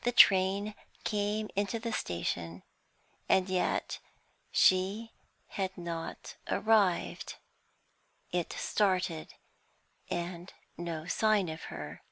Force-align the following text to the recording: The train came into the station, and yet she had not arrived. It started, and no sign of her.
The 0.00 0.10
train 0.10 0.74
came 1.04 1.48
into 1.54 1.78
the 1.78 1.92
station, 1.92 2.64
and 3.28 3.48
yet 3.48 4.00
she 4.50 5.12
had 5.50 5.78
not 5.78 6.34
arrived. 6.48 7.36
It 8.32 8.52
started, 8.54 9.34
and 10.10 10.52
no 10.76 11.06
sign 11.06 11.48
of 11.48 11.62
her. 11.70 12.02